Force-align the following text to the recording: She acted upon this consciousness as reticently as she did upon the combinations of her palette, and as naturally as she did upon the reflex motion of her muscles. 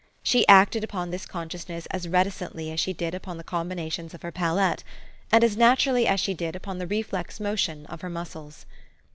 She 0.23 0.47
acted 0.47 0.83
upon 0.83 1.11
this 1.11 1.27
consciousness 1.27 1.85
as 1.91 2.07
reticently 2.07 2.71
as 2.71 2.79
she 2.79 2.91
did 2.91 3.13
upon 3.13 3.37
the 3.37 3.43
combinations 3.43 4.15
of 4.15 4.23
her 4.23 4.31
palette, 4.31 4.83
and 5.31 5.43
as 5.43 5.55
naturally 5.55 6.07
as 6.07 6.19
she 6.19 6.33
did 6.33 6.55
upon 6.55 6.79
the 6.79 6.87
reflex 6.87 7.39
motion 7.39 7.85
of 7.85 8.01
her 8.01 8.09
muscles. 8.09 8.65